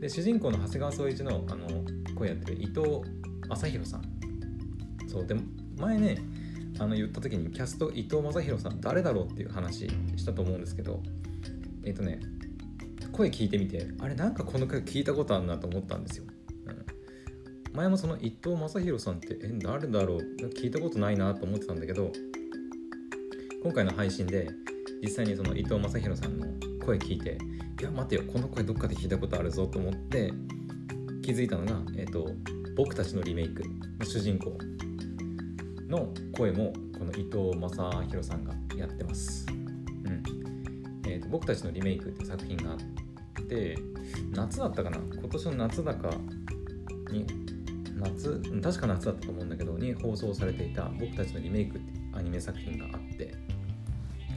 [0.01, 1.67] で主人公の長谷川宗一のあの
[2.15, 3.03] 声やってる伊藤
[3.49, 4.03] 正弘さん。
[5.09, 5.35] そうで
[5.77, 6.19] 前ね
[6.81, 11.03] あの言った時にキャスト伊藤正弘さん誰だろうっていう話したと思うんですけど
[11.85, 12.21] えっ、ー、とね
[13.13, 16.25] 声聞いてみてあれなんかこの声聞いたことあるなと思ったんですよ、
[16.67, 20.19] うん、前もその伊藤正弘さんってえ誰だろう
[20.57, 22.11] 聞いたことないなと思ってたんだけど
[23.63, 24.49] 今回の配信で
[25.03, 26.47] 実際にその伊藤正弘さんの
[26.87, 27.37] 声聞いて
[27.79, 30.33] いや待てよこの声どっかで聞いたことあるぞと思って
[31.23, 32.31] 気づいたのが、えーと
[32.77, 33.63] 僕たちのリメイク
[33.99, 34.57] の主人公
[35.91, 39.47] の声もこの伊藤正宏さんがやってます。
[39.51, 39.53] う
[40.09, 40.23] ん。
[41.05, 42.79] えーと、僕たちのリメイクって作品があっ
[43.45, 43.77] て
[44.31, 44.99] 夏だったかな？
[44.99, 46.11] 今年の夏だか
[47.11, 47.27] に
[47.97, 53.35] 夏確か夏だったと思うんだけどに放送されていた「僕たちのリメイク」ってアニメ作品があって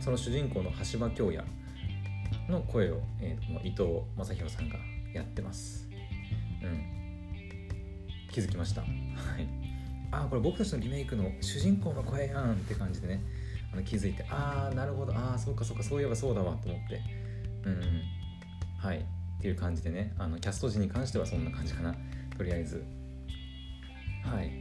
[0.01, 1.43] その主人公の橋場京也
[2.49, 4.75] の声を、えー、この伊藤正宏さんが
[5.13, 5.87] やってます。
[6.63, 6.81] うん。
[8.31, 8.81] 気づきました。
[8.81, 9.62] はい。
[10.13, 13.19] ああこれ僕たちのリメイクの主人公の声やんって感じでね。
[13.73, 15.13] あの気づいてああなるほど。
[15.13, 17.01] ああそうかそうかそういえばそうだわと思って。
[17.65, 17.81] うん。
[18.77, 18.99] はい。
[18.99, 19.01] っ
[19.41, 20.13] ていう感じでね。
[20.19, 21.95] あのキャスト陣に関してはそんな感じかな。
[22.37, 22.83] とりあえず。
[24.23, 24.51] はい。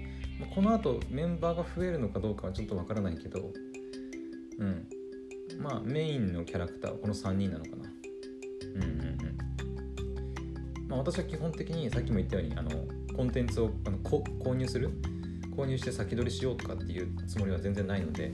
[0.55, 3.53] この後メンバーが増えるのかどうかはちょっとわからないけど。
[4.59, 4.89] うん。
[5.61, 7.77] まあメインのキャラクターはこの3人なのかな。
[8.75, 10.89] うんうんうん。
[10.89, 12.71] まあ私は基本的にさっきも言ったようにあの
[13.15, 14.91] コンテンツをあの購入する
[15.57, 18.33] 購入して先取りしようとかっていうつもりは全然ないので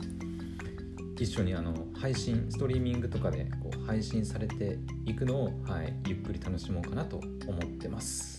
[1.18, 8.38] 一緒にあの配信ストリーミングとかでこう配信されていくのを、はい、ゆっくり楽しもうかなと思ってます、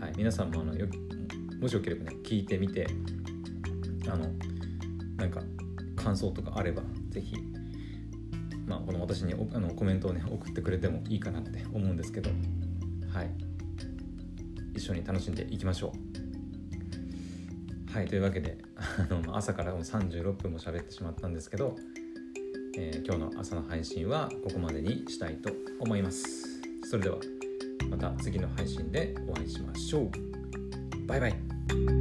[0.00, 0.86] はい、皆さんもあのよ
[1.60, 2.86] もしよければね聞いてみて
[4.08, 4.26] あの
[5.16, 5.42] なんか
[5.96, 7.36] 感想とかあれば是非
[8.66, 12.30] まあこの私にあのコメントをね送ってくれてもいいかなって思うんですけど
[13.16, 13.30] はい。
[14.74, 16.05] 一緒に楽しんでいきましょう。
[17.96, 18.58] はいというわけで
[19.10, 21.76] あの朝からもう36分も喋ってしまったんですけど、
[22.76, 26.60] えー、今日の朝の配信はここまでにしたいと思います。
[26.90, 27.16] それでは
[27.88, 30.10] また次の配信でお会いしましょう。
[31.06, 31.95] バイバイ。